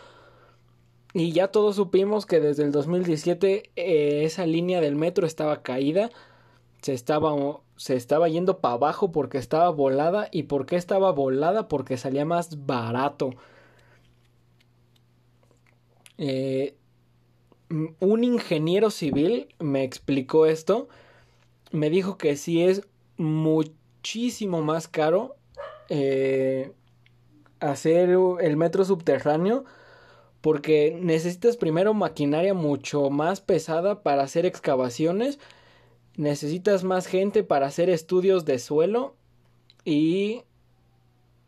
[1.13, 6.09] Y ya todos supimos que desde el 2017 eh, esa línea del metro estaba caída,
[6.81, 7.33] se estaba,
[7.75, 10.29] se estaba yendo para abajo porque estaba volada.
[10.31, 11.67] ¿Y por qué estaba volada?
[11.67, 13.31] Porque salía más barato.
[16.17, 16.75] Eh,
[17.99, 20.87] un ingeniero civil me explicó esto.
[21.71, 22.87] Me dijo que sí es
[23.97, 25.35] muchísimo más caro
[25.89, 26.71] eh,
[27.59, 29.65] hacer el metro subterráneo
[30.41, 35.39] porque necesitas primero maquinaria mucho más pesada para hacer excavaciones,
[36.15, 39.15] necesitas más gente para hacer estudios de suelo
[39.83, 40.43] y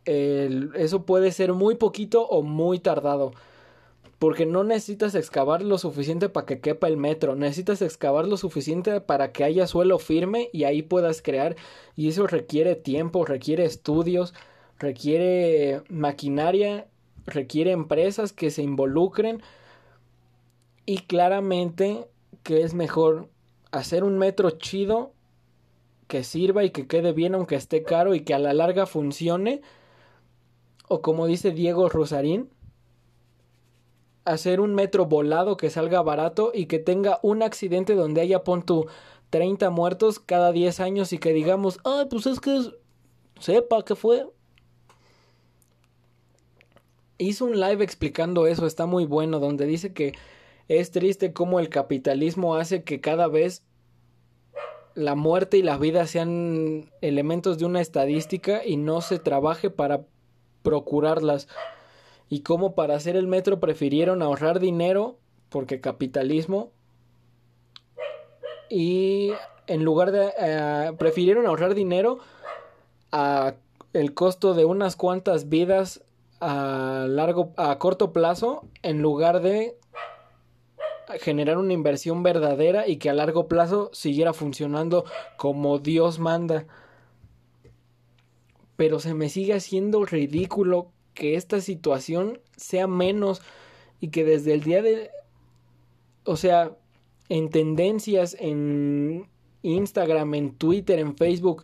[0.05, 3.31] eso puede ser muy poquito o muy tardado.
[4.19, 8.99] Porque no necesitas excavar lo suficiente para que quepa el metro, necesitas excavar lo suficiente
[8.99, 11.55] para que haya suelo firme y ahí puedas crear.
[11.95, 14.33] Y eso requiere tiempo, requiere estudios,
[14.77, 16.87] requiere maquinaria,
[17.25, 19.41] requiere empresas que se involucren.
[20.85, 22.09] Y claramente
[22.43, 23.29] que es mejor
[23.71, 25.13] hacer un metro chido
[26.07, 29.61] que sirva y que quede bien aunque esté caro y que a la larga funcione.
[30.87, 32.49] O como dice Diego Rosarín,
[34.29, 38.63] hacer un metro volado que salga barato y que tenga un accidente donde haya pon
[38.63, 38.87] tu
[39.29, 42.71] 30 muertos cada 10 años y que digamos, ah, pues es que
[43.39, 44.27] sepa que fue.
[47.17, 50.13] Hizo un live explicando eso, está muy bueno, donde dice que
[50.67, 53.63] es triste cómo el capitalismo hace que cada vez
[54.95, 60.05] la muerte y la vida sean elementos de una estadística y no se trabaje para
[60.61, 61.47] procurarlas
[62.29, 65.17] y cómo para hacer el metro prefirieron ahorrar dinero
[65.49, 66.71] porque capitalismo
[68.69, 69.31] y
[69.67, 72.19] en lugar de eh, prefirieron ahorrar dinero
[73.11, 73.55] a
[73.93, 76.03] el costo de unas cuantas vidas
[76.39, 79.75] a largo a corto plazo en lugar de
[81.19, 85.05] generar una inversión verdadera y que a largo plazo siguiera funcionando
[85.37, 86.65] como Dios manda.
[88.75, 93.41] Pero se me sigue haciendo ridículo que esta situación sea menos
[93.99, 95.11] y que desde el día de...
[96.23, 96.77] O sea,
[97.27, 99.27] en tendencias, en
[99.61, 101.63] Instagram, en Twitter, en Facebook,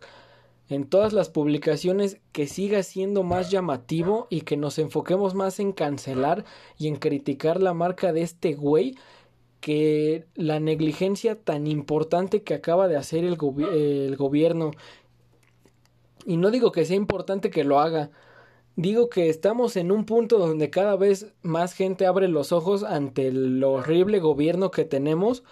[0.68, 5.72] en todas las publicaciones, que siga siendo más llamativo y que nos enfoquemos más en
[5.72, 6.44] cancelar
[6.76, 8.94] y en criticar la marca de este güey
[9.60, 13.38] que la negligencia tan importante que acaba de hacer el,
[13.72, 14.72] el gobierno.
[16.26, 18.10] Y no digo que sea importante que lo haga,
[18.76, 23.28] Digo que estamos en un punto donde cada vez más gente abre los ojos ante
[23.28, 25.44] el horrible gobierno que tenemos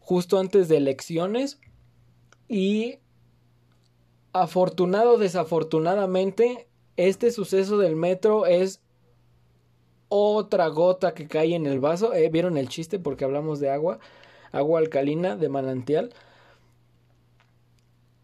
[0.00, 1.60] justo antes de elecciones
[2.48, 2.98] y
[4.32, 8.82] afortunado o desafortunadamente este suceso del metro es
[10.08, 12.12] otra gota que cae en el vaso.
[12.14, 12.98] Eh, ¿Vieron el chiste?
[12.98, 14.00] Porque hablamos de agua,
[14.50, 16.12] agua alcalina de manantial.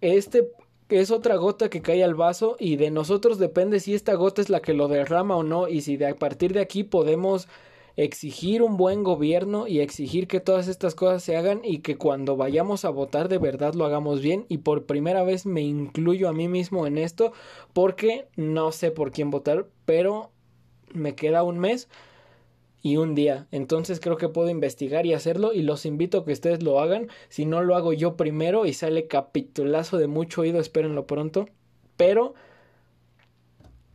[0.00, 0.50] Este
[0.88, 4.50] es otra gota que cae al vaso y de nosotros depende si esta gota es
[4.50, 7.48] la que lo derrama o no y si de a partir de aquí podemos
[7.96, 12.36] exigir un buen gobierno y exigir que todas estas cosas se hagan y que cuando
[12.36, 14.44] vayamos a votar de verdad lo hagamos bien.
[14.48, 17.32] Y por primera vez me incluyo a mí mismo en esto
[17.72, 20.30] porque no sé por quién votar pero
[20.92, 21.88] me queda un mes
[22.86, 23.48] y un día.
[23.50, 27.08] Entonces creo que puedo investigar y hacerlo y los invito a que ustedes lo hagan.
[27.28, 31.48] Si no lo hago yo primero y sale capitulazo de mucho oído, espérenlo pronto.
[31.96, 32.34] Pero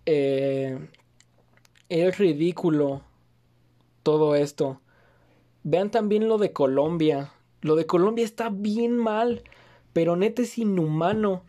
[0.05, 0.77] eh,
[1.87, 3.01] es ridículo
[4.03, 4.81] todo esto.
[5.63, 7.31] Vean también lo de Colombia.
[7.61, 9.43] Lo de Colombia está bien mal.
[9.93, 11.45] Pero neta es inhumano.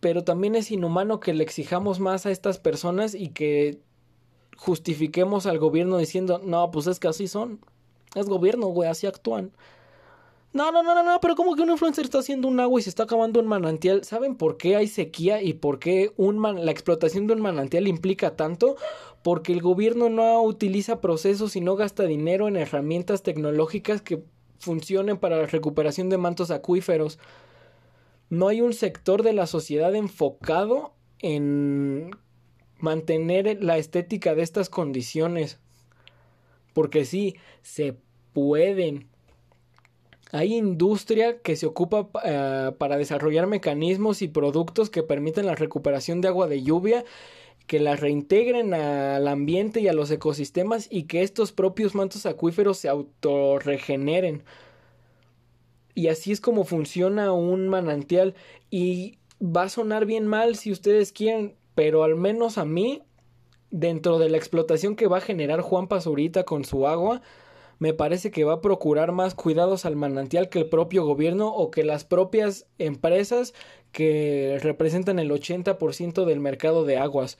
[0.00, 3.82] Pero también es inhumano que le exijamos más a estas personas y que
[4.56, 7.60] justifiquemos al gobierno diciendo, no, pues es que así son.
[8.14, 9.52] Es gobierno, güey, así actúan.
[10.52, 12.82] No, no, no, no, no, pero como que un influencer está haciendo un agua y
[12.82, 14.04] se está acabando un manantial.
[14.04, 18.36] ¿Saben por qué hay sequía y por qué un la explotación de un manantial implica
[18.36, 18.76] tanto?
[19.22, 24.22] Porque el gobierno no utiliza procesos y no gasta dinero en herramientas tecnológicas que
[24.58, 27.18] funcionen para la recuperación de mantos acuíferos.
[28.28, 32.10] No hay un sector de la sociedad enfocado en
[32.82, 35.58] mantener la estética de estas condiciones.
[36.74, 37.96] Porque sí, se
[38.32, 39.08] pueden
[40.32, 46.22] hay industria que se ocupa eh, para desarrollar mecanismos y productos que permiten la recuperación
[46.22, 47.04] de agua de lluvia,
[47.66, 52.78] que la reintegren al ambiente y a los ecosistemas y que estos propios mantos acuíferos
[52.78, 54.42] se autorregeneren.
[55.94, 58.34] Y así es como funciona un manantial.
[58.70, 63.02] Y va a sonar bien mal si ustedes quieren, pero al menos a mí,
[63.70, 67.22] dentro de la explotación que va a generar Juan Pazurita con su agua,
[67.78, 71.70] me parece que va a procurar más cuidados al manantial que el propio gobierno o
[71.72, 73.54] que las propias empresas
[73.90, 77.38] que representan el 80% del mercado de aguas.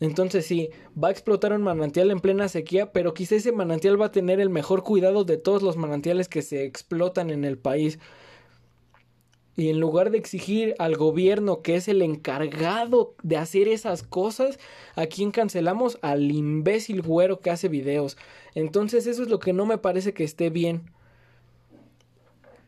[0.00, 4.06] Entonces sí, va a explotar un manantial en plena sequía, pero quizá ese manantial va
[4.06, 7.98] a tener el mejor cuidado de todos los manantiales que se explotan en el país.
[9.54, 14.58] Y en lugar de exigir al gobierno que es el encargado de hacer esas cosas,
[14.96, 15.98] ¿a quién cancelamos?
[16.00, 18.16] Al imbécil güero que hace videos.
[18.54, 20.90] Entonces eso es lo que no me parece que esté bien.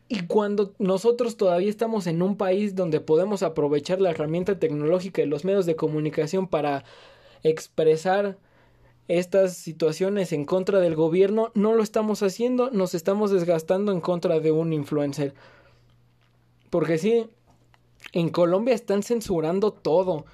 [0.09, 5.27] Y cuando nosotros todavía estamos en un país donde podemos aprovechar la herramienta tecnológica y
[5.27, 6.85] los medios de comunicación para
[7.43, 8.39] expresar
[9.09, 14.41] estas situaciones en contra del gobierno, no lo estamos haciendo, nos estamos desgastando en contra
[14.41, 15.35] de un influencer.
[16.75, 17.31] Porque sí,
[18.13, 20.25] en Colombia están censurando todo.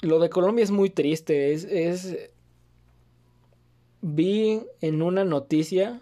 [0.00, 1.52] Lo de Colombia es muy triste.
[1.52, 2.30] Es, es.
[4.00, 6.00] Vi en una noticia.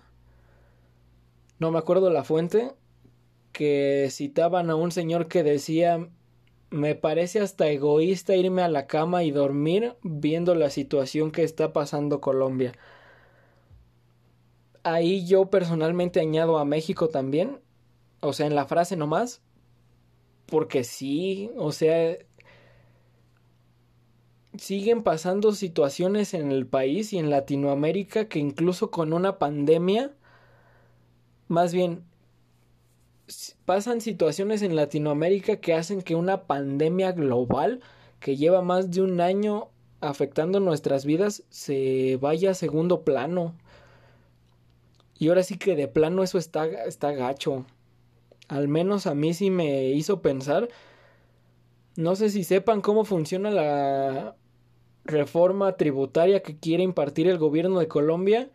[1.58, 2.72] No me acuerdo la fuente.
[3.52, 6.08] Que citaban a un señor que decía.
[6.70, 11.74] Me parece hasta egoísta irme a la cama y dormir viendo la situación que está
[11.74, 12.72] pasando Colombia.
[14.84, 17.58] Ahí yo personalmente añado a México también
[18.20, 19.42] o sea, en la frase nomás.
[20.46, 22.16] Porque sí, o sea,
[24.58, 30.14] siguen pasando situaciones en el país y en Latinoamérica que incluso con una pandemia,
[31.48, 32.04] más bien,
[33.64, 37.80] pasan situaciones en Latinoamérica que hacen que una pandemia global
[38.20, 39.68] que lleva más de un año
[40.00, 43.54] afectando nuestras vidas se vaya a segundo plano.
[45.18, 47.64] Y ahora sí que de plano eso está, está gacho
[48.48, 50.68] al menos a mí sí me hizo pensar.
[51.96, 54.36] No sé si sepan cómo funciona la
[55.04, 58.50] reforma tributaria que quiere impartir el gobierno de Colombia.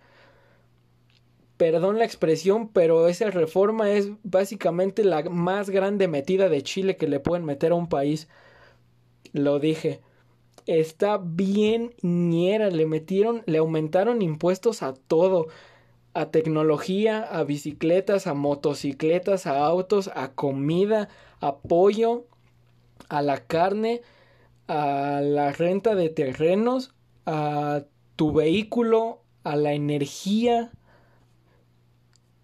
[1.57, 7.07] Perdón la expresión, pero esa reforma es básicamente la más grande metida de Chile que
[7.07, 8.27] le pueden meter a un país.
[9.33, 10.01] Lo dije.
[10.67, 15.47] Está bien ñera, le metieron, le aumentaron impuestos a todo
[16.13, 22.25] a tecnología, a bicicletas, a motocicletas, a autos, a comida, a pollo,
[23.09, 24.01] a la carne,
[24.67, 26.93] a la renta de terrenos,
[27.25, 27.83] a
[28.15, 30.71] tu vehículo, a la energía,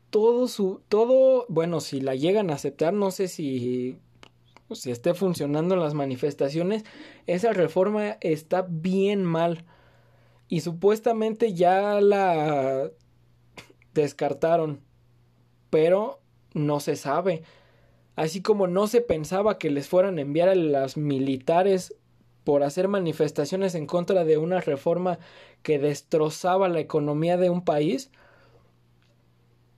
[0.10, 3.98] todo su, todo, bueno, si la llegan a aceptar, no sé si,
[4.72, 6.86] si esté funcionando las manifestaciones,
[7.26, 9.66] esa reforma está bien mal.
[10.48, 12.90] Y supuestamente ya la
[14.02, 14.82] descartaron,
[15.70, 16.20] pero
[16.54, 17.44] no se sabe.
[18.16, 21.96] Así como no se pensaba que les fueran a enviar a las militares
[22.44, 25.20] por hacer manifestaciones en contra de una reforma
[25.64, 28.10] que destrozaba la economía de un país,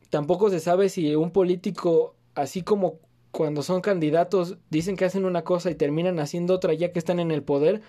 [0.09, 2.99] tampoco se sabe si un político, así como
[3.31, 7.19] cuando son candidatos, dicen que hacen una cosa y terminan haciendo otra ya que están
[7.19, 7.81] en el poder,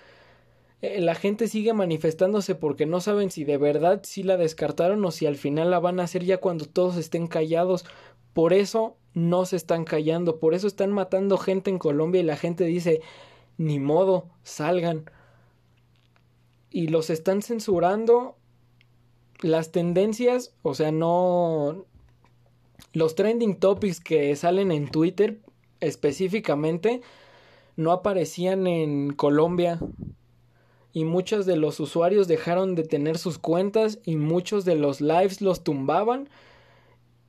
[0.82, 5.10] eh, la gente sigue manifestándose porque no saben si de verdad sí la descartaron o
[5.10, 7.84] si al final la van a hacer ya cuando todos estén callados.
[8.32, 12.36] Por eso no se están callando, por eso están matando gente en Colombia y la
[12.36, 13.00] gente dice,
[13.58, 15.10] ni modo, salgan.
[16.70, 18.36] Y los están censurando
[19.40, 21.86] las tendencias, o sea, no...
[22.92, 25.40] Los trending topics que salen en Twitter
[25.80, 27.02] específicamente
[27.76, 29.78] no aparecían en Colombia
[30.92, 35.40] y muchos de los usuarios dejaron de tener sus cuentas y muchos de los lives
[35.40, 36.28] los tumbaban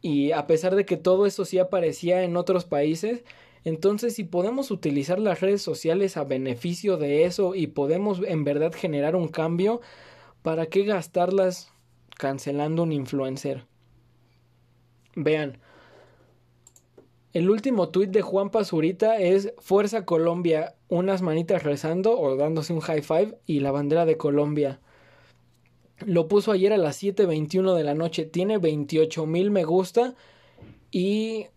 [0.01, 3.23] Y a pesar de que todo eso sí aparecía en otros países,
[3.63, 8.73] entonces si podemos utilizar las redes sociales a beneficio de eso y podemos en verdad
[8.73, 9.81] generar un cambio,
[10.41, 11.71] ¿para qué gastarlas
[12.17, 13.65] cancelando un influencer?
[15.15, 15.59] Vean,
[17.33, 22.81] el último tuit de Juan Pazurita es Fuerza Colombia, unas manitas rezando o dándose un
[22.81, 24.81] high five y la bandera de Colombia.
[26.05, 28.25] Lo puso ayer a las 7.21 de la noche.
[28.25, 30.15] Tiene 28 mil me gusta
[30.89, 31.47] y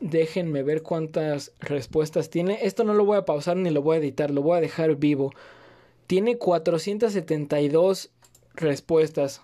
[0.00, 2.60] déjenme ver cuántas respuestas tiene.
[2.62, 4.96] Esto no lo voy a pausar ni lo voy a editar, lo voy a dejar
[4.96, 5.32] vivo.
[6.06, 8.10] Tiene 472
[8.54, 9.42] respuestas.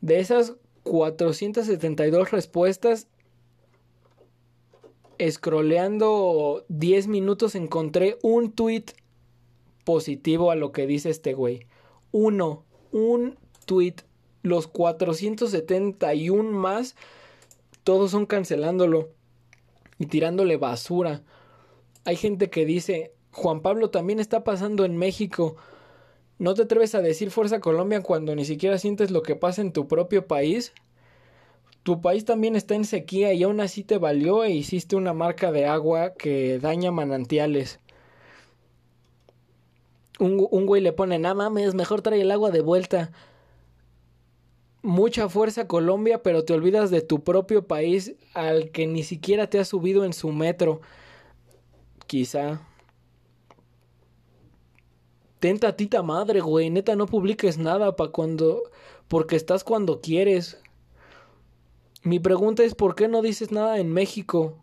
[0.00, 3.06] De esas 472 respuestas,
[5.30, 8.86] scrolleando 10 minutos encontré un tweet
[9.84, 11.66] positivo a lo que dice este güey.
[12.10, 13.96] Uno, un tweet.
[14.42, 16.96] Los 471 más,
[17.84, 19.10] todos son cancelándolo
[19.98, 21.22] y tirándole basura.
[22.04, 25.56] Hay gente que dice, Juan Pablo también está pasando en México.
[26.38, 29.72] ¿No te atreves a decir Fuerza Colombia cuando ni siquiera sientes lo que pasa en
[29.72, 30.72] tu propio país?
[31.82, 35.50] Tu país también está en sequía y aún así te valió e hiciste una marca
[35.50, 37.80] de agua que daña manantiales.
[40.18, 43.10] Un, un güey le pone, nada mames, mejor trae el agua de vuelta.
[44.82, 49.58] Mucha fuerza Colombia, pero te olvidas de tu propio país al que ni siquiera te
[49.58, 50.80] has subido en su metro.
[52.06, 52.60] Quizá.
[55.40, 56.70] Tenta tita madre, güey.
[56.70, 58.62] Neta, no publiques nada pa' cuando.
[59.08, 60.61] Porque estás cuando quieres.
[62.02, 64.58] Mi pregunta es, ¿por qué no dices nada en México?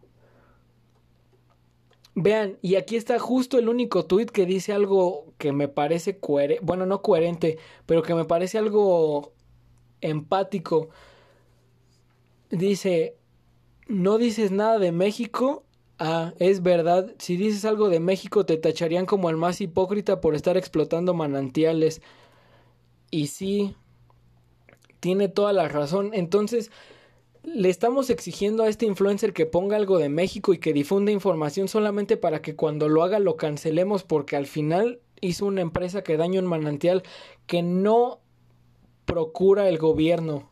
[2.15, 6.63] Vean, y aquí está justo el único tweet que dice algo que me parece coherente,
[6.65, 9.31] bueno, no coherente, pero que me parece algo
[10.01, 10.89] empático.
[12.49, 13.15] Dice,
[13.87, 15.63] no dices nada de México.
[15.97, 20.35] Ah, es verdad, si dices algo de México te tacharían como el más hipócrita por
[20.35, 22.01] estar explotando manantiales.
[23.11, 23.75] Y sí,
[24.99, 26.11] tiene toda la razón.
[26.13, 26.71] Entonces,
[27.55, 31.67] le estamos exigiendo a este influencer que ponga algo de México y que difunda información
[31.67, 36.17] solamente para que cuando lo haga lo cancelemos porque al final hizo una empresa que
[36.17, 37.03] daña un manantial
[37.47, 38.21] que no
[39.05, 40.49] procura el gobierno.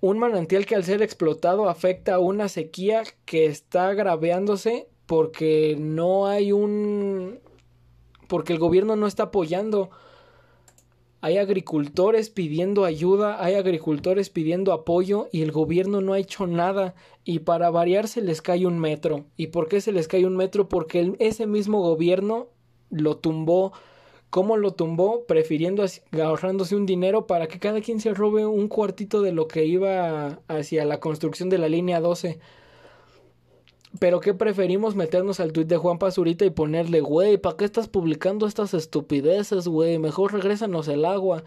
[0.00, 6.26] Un manantial que al ser explotado afecta a una sequía que está agraviándose porque no
[6.26, 7.38] hay un...
[8.28, 9.90] porque el gobierno no está apoyando
[11.24, 16.96] hay agricultores pidiendo ayuda, hay agricultores pidiendo apoyo y el gobierno no ha hecho nada
[17.24, 19.24] y para variar se les cae un metro.
[19.36, 20.68] ¿Y por qué se les cae un metro?
[20.68, 22.48] Porque ese mismo gobierno
[22.90, 23.72] lo tumbó.
[24.30, 25.24] ¿Cómo lo tumbó?
[25.26, 25.84] Prefiriendo
[26.20, 30.40] ahorrándose un dinero para que cada quien se robe un cuartito de lo que iba
[30.48, 32.40] hacia la construcción de la línea 12.
[33.98, 37.88] Pero ¿qué preferimos meternos al tweet de Juan Pazurita y ponerle, güey, ¿para qué estás
[37.88, 39.98] publicando estas estupideces, güey?
[39.98, 41.44] Mejor regrésanos el agua.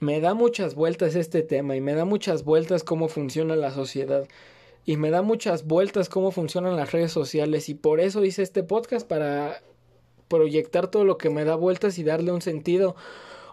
[0.00, 4.28] Me da muchas vueltas este tema y me da muchas vueltas cómo funciona la sociedad
[4.84, 8.62] y me da muchas vueltas cómo funcionan las redes sociales y por eso hice este
[8.62, 9.60] podcast para
[10.28, 12.94] proyectar todo lo que me da vueltas y darle un sentido.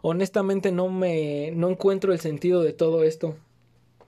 [0.04, 3.36] Honestamente no me no encuentro el sentido de todo esto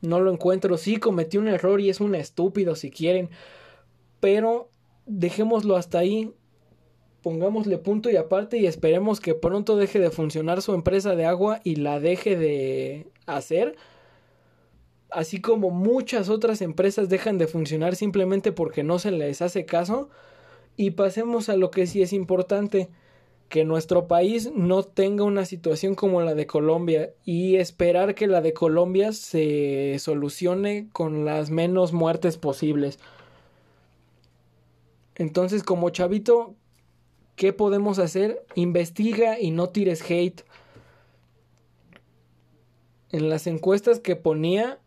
[0.02, 0.78] no lo encuentro.
[0.78, 3.30] Sí, cometí un error y es un estúpido si quieren,
[4.20, 4.70] pero
[5.06, 6.32] dejémoslo hasta ahí.
[7.24, 11.60] Pongámosle punto y aparte y esperemos que pronto deje de funcionar su empresa de agua
[11.64, 13.76] y la deje de hacer.
[15.10, 20.10] Así como muchas otras empresas dejan de funcionar simplemente porque no se les hace caso.
[20.78, 22.90] Y pasemos a lo que sí es importante
[23.50, 28.42] que nuestro país no tenga una situación como la de Colombia y esperar que la
[28.42, 33.00] de Colombia se solucione con las menos muertes posibles.
[35.16, 36.56] Entonces, como chavito,
[37.36, 38.46] ¿qué podemos hacer?
[38.56, 40.42] Investiga y no tires hate.
[43.12, 44.80] En las encuestas que ponía,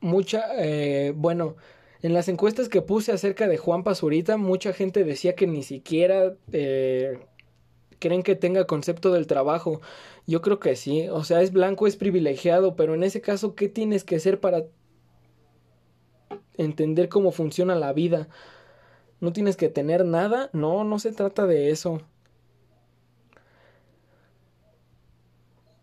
[0.00, 1.54] mucha, eh, bueno,
[2.02, 6.34] en las encuestas que puse acerca de Juan Pazurita, mucha gente decía que ni siquiera
[6.52, 7.18] eh,
[7.98, 9.80] creen que tenga concepto del trabajo.
[10.26, 11.08] Yo creo que sí.
[11.08, 14.64] O sea, es blanco, es privilegiado, pero en ese caso, ¿qué tienes que hacer para
[16.56, 18.28] entender cómo funciona la vida?
[19.20, 20.50] ¿No tienes que tener nada?
[20.52, 22.00] No, no se trata de eso.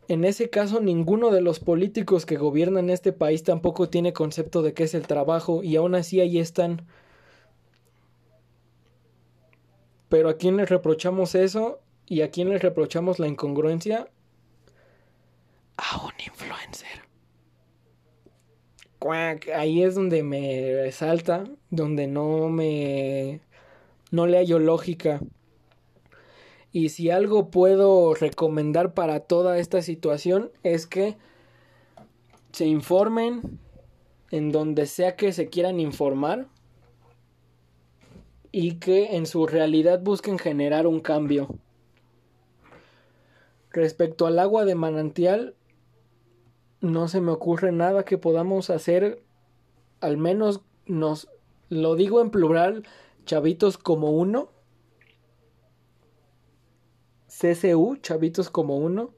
[0.08, 4.74] En ese caso, ninguno de los políticos que gobiernan este país tampoco tiene concepto de
[4.74, 6.86] qué es el trabajo y aún así ahí están.
[10.10, 14.08] Pero a quién les reprochamos eso y a quién les reprochamos la incongruencia
[15.78, 17.06] a un influencer.
[19.56, 23.42] Ahí es donde me salta, donde no me...
[24.12, 25.22] no le hallo lógica.
[26.72, 31.18] Y si algo puedo recomendar para toda esta situación es que
[32.52, 33.60] se informen
[34.32, 36.48] en donde sea que se quieran informar
[38.52, 41.60] y que en su realidad busquen generar un cambio.
[43.76, 45.54] Respecto al agua de manantial,
[46.80, 49.22] no se me ocurre nada que podamos hacer,
[50.00, 51.28] al menos nos
[51.68, 52.88] lo digo en plural,
[53.26, 54.48] chavitos como uno,
[57.28, 59.10] CCU, chavitos como uno,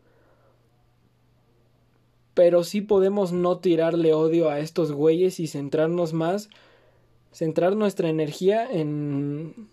[2.33, 6.49] pero sí podemos no tirarle odio a estos güeyes y centrarnos más,
[7.31, 9.69] centrar nuestra energía en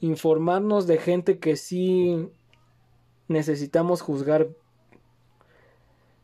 [0.00, 2.28] informarnos de gente que sí
[3.28, 4.48] necesitamos juzgar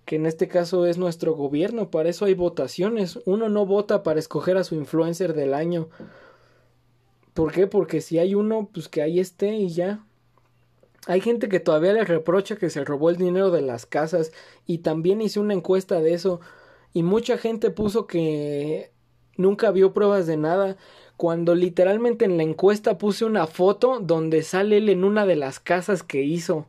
[0.05, 3.21] que en este caso es nuestro gobierno, para eso hay votaciones.
[3.25, 5.89] Uno no vota para escoger a su influencer del año.
[7.35, 7.67] ¿Por qué?
[7.67, 10.05] Porque si hay uno, pues que ahí esté y ya.
[11.07, 14.33] Hay gente que todavía le reprocha que se robó el dinero de las casas
[14.67, 16.41] y también hice una encuesta de eso
[16.93, 18.93] y mucha gente puso que
[19.37, 20.77] nunca vio pruebas de nada
[21.17, 25.59] cuando literalmente en la encuesta puse una foto donde sale él en una de las
[25.59, 26.67] casas que hizo.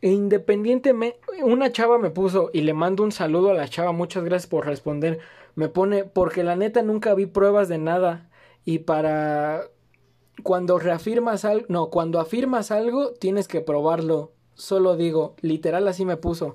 [0.00, 4.24] E independientemente, una chava me puso y le mando un saludo a la chava, muchas
[4.24, 5.18] gracias por responder.
[5.56, 8.30] Me pone, porque la neta nunca vi pruebas de nada.
[8.64, 9.64] Y para
[10.42, 14.32] cuando reafirmas algo, no, cuando afirmas algo, tienes que probarlo.
[14.54, 16.54] Solo digo, literal así me puso.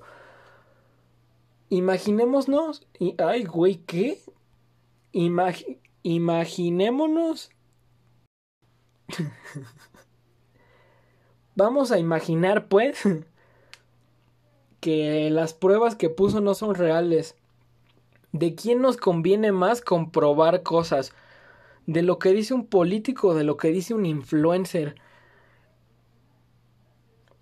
[1.69, 4.19] Imaginémonos, y, ay, güey, ¿qué?
[6.03, 7.49] imaginémonos.
[11.55, 13.03] Vamos a imaginar, pues,
[14.84, 17.38] que las pruebas que puso no son reales.
[18.34, 21.13] ¿De quién nos conviene más comprobar cosas?
[21.86, 24.95] ¿De lo que dice un político o de lo que dice un influencer?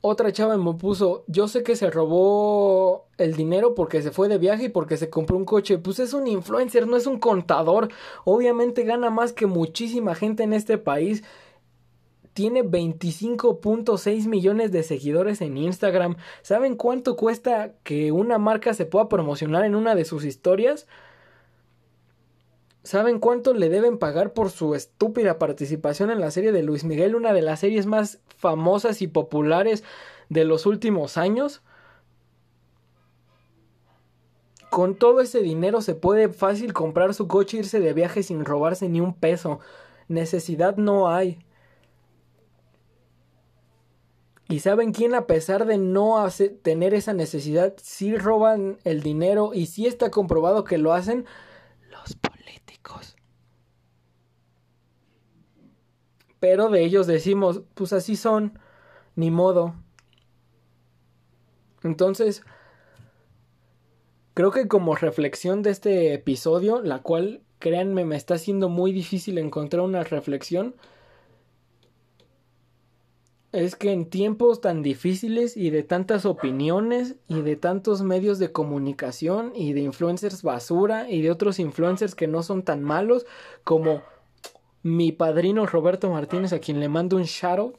[0.01, 4.37] Otra chava me puso, yo sé que se robó el dinero porque se fue de
[4.37, 5.79] viaje y porque se compró un coche.
[5.79, 7.89] Pues es un influencer, no es un contador.
[8.23, 11.23] Obviamente gana más que muchísima gente en este país
[12.33, 16.15] tiene 25.6 millones de seguidores en Instagram.
[16.41, 20.87] ¿Saben cuánto cuesta que una marca se pueda promocionar en una de sus historias?
[22.83, 27.15] ¿Saben cuánto le deben pagar por su estúpida participación en la serie de Luis Miguel,
[27.15, 29.83] una de las series más famosas y populares
[30.29, 31.61] de los últimos años?
[34.71, 38.87] Con todo ese dinero se puede fácil comprar su coche irse de viaje sin robarse
[38.87, 39.59] ni un peso.
[40.07, 41.39] Necesidad no hay.
[44.51, 46.27] Y saben quién, a pesar de no
[46.61, 51.25] tener esa necesidad, sí roban el dinero y sí está comprobado que lo hacen
[51.89, 53.15] los políticos.
[56.41, 58.59] Pero de ellos decimos, pues así son,
[59.15, 59.73] ni modo.
[61.81, 62.43] Entonces,
[64.33, 69.37] creo que como reflexión de este episodio, la cual, créanme, me está siendo muy difícil
[69.37, 70.75] encontrar una reflexión,
[73.51, 78.51] es que en tiempos tan difíciles y de tantas opiniones y de tantos medios de
[78.51, 83.25] comunicación y de influencers basura y de otros influencers que no son tan malos
[83.63, 84.01] como
[84.83, 87.75] mi padrino Roberto Martínez a quien le mando un shout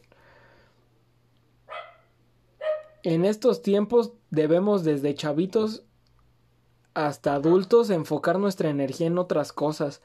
[3.02, 5.84] En estos tiempos debemos desde chavitos
[6.94, 10.02] hasta adultos enfocar nuestra energía en otras cosas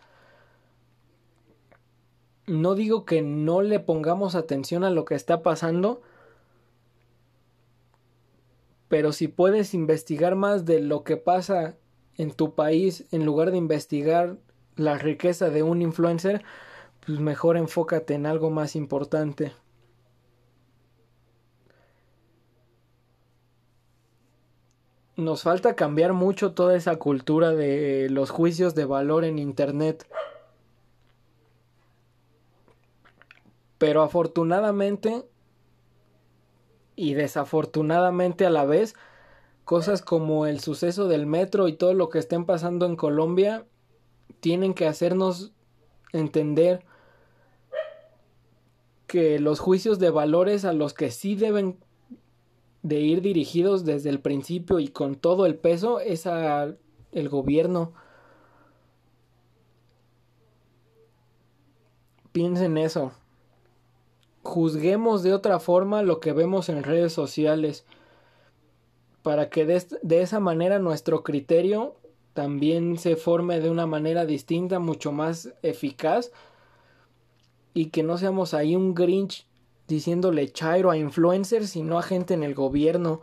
[2.47, 6.01] no digo que no le pongamos atención a lo que está pasando,
[8.87, 11.75] pero si puedes investigar más de lo que pasa
[12.15, 14.37] en tu país en lugar de investigar
[14.75, 16.43] la riqueza de un influencer,
[17.05, 19.51] pues mejor enfócate en algo más importante.
[25.17, 30.07] Nos falta cambiar mucho toda esa cultura de los juicios de valor en Internet.
[33.77, 35.25] Pero afortunadamente
[36.97, 38.95] y desafortunadamente a la vez,
[39.63, 43.65] cosas como el suceso del metro y todo lo que estén pasando en Colombia
[44.39, 45.53] tienen que hacernos
[46.11, 46.83] entender
[49.05, 51.77] que los juicios de valores a los que sí deben
[52.81, 56.73] de ir dirigidos desde el principio y con todo el peso es a
[57.11, 57.93] el gobierno.
[62.31, 63.11] Piensen eso
[64.47, 67.85] juzguemos de otra forma lo que vemos en redes sociales.
[69.21, 71.95] para que de, esa manera nuestro criterio
[72.33, 76.31] también se forme de una manera distinta, mucho más eficaz
[77.73, 79.45] y que no seamos ahí un Grinch
[79.89, 83.19] diciéndole chairo a influencers y no a gente en el gobierno,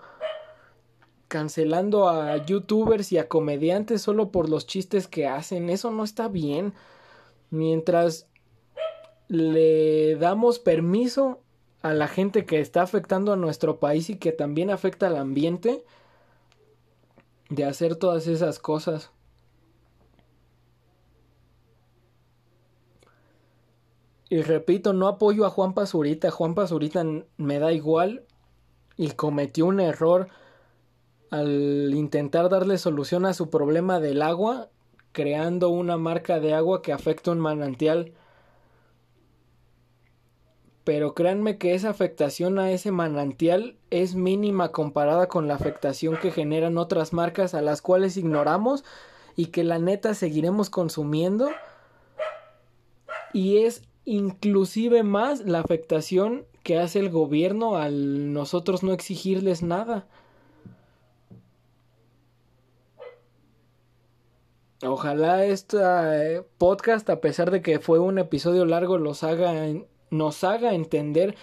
[1.28, 6.28] cancelando a youtubers y a comediantes solo por los chistes que hacen, eso no está
[6.28, 6.74] bien.
[7.48, 8.26] Mientras
[9.28, 11.40] le damos permiso
[11.82, 15.84] a la gente que está afectando a nuestro país y que también afecta al ambiente
[17.50, 19.10] de hacer todas esas cosas.
[24.30, 26.30] Y repito, no apoyo a Juan Pazurita.
[26.30, 27.04] Juan Pazurita
[27.36, 28.24] me da igual
[28.96, 30.28] y cometió un error
[31.30, 34.70] al intentar darle solución a su problema del agua,
[35.12, 38.14] creando una marca de agua que afecta un manantial.
[40.84, 46.30] Pero créanme que esa afectación a ese manantial es mínima comparada con la afectación que
[46.30, 48.84] generan otras marcas a las cuales ignoramos
[49.34, 51.48] y que la neta seguiremos consumiendo.
[53.32, 60.06] Y es inclusive más la afectación que hace el gobierno al nosotros no exigirles nada.
[64.82, 69.66] Ojalá este podcast, a pesar de que fue un episodio largo, los haga,
[70.14, 71.34] nos haga entender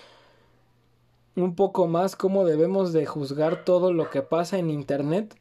[1.36, 5.36] un poco más cómo debemos de juzgar todo lo que pasa en Internet.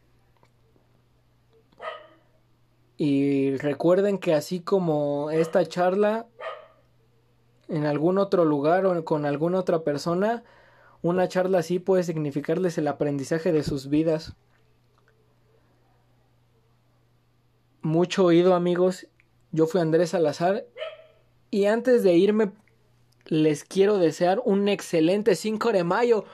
[2.96, 6.26] Y recuerden que así como esta charla
[7.68, 10.42] en algún otro lugar o con alguna otra persona,
[11.00, 14.34] una charla así puede significarles el aprendizaje de sus vidas.
[17.80, 19.06] Mucho oído amigos,
[19.52, 20.66] yo fui Andrés Salazar
[21.50, 22.52] y antes de irme
[23.30, 26.24] les quiero desear un excelente 5 de mayo.